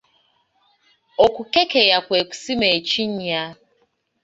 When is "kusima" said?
2.29-2.65